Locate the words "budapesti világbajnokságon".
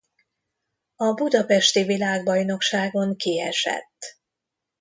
1.13-3.15